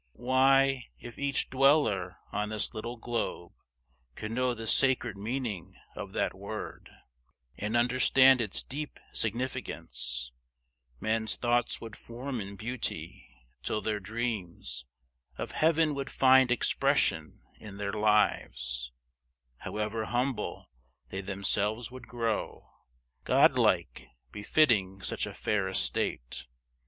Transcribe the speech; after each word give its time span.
Why, 0.17 0.87
if 0.97 1.19
each 1.19 1.51
dweller 1.51 2.17
on 2.31 2.49
this 2.49 2.73
little 2.73 2.97
globe 2.97 3.53
Could 4.15 4.31
know 4.31 4.55
the 4.55 4.65
sacred 4.65 5.15
meaning 5.15 5.75
of 5.95 6.13
that 6.13 6.33
word 6.33 6.89
And 7.55 7.77
understand 7.77 8.41
its 8.41 8.63
deep 8.63 8.99
significance, 9.13 10.31
Men's 10.99 11.35
thoughts 11.35 11.79
would 11.81 11.95
form 11.95 12.41
in 12.41 12.55
beauty, 12.55 13.27
till 13.61 13.79
their 13.79 13.99
dreams 13.99 14.87
Of 15.37 15.51
heaven 15.51 15.93
would 15.93 16.09
find 16.09 16.49
expression 16.49 17.39
in 17.59 17.77
their 17.77 17.93
lives, 17.93 18.91
However 19.59 20.05
humble; 20.05 20.71
they 21.09 21.21
themselves 21.21 21.91
would 21.91 22.07
grow 22.07 22.71
Godlike, 23.23 24.07
befitting 24.31 25.03
such 25.03 25.27
a 25.27 25.33
fair 25.35 25.67
estate. 25.67 26.47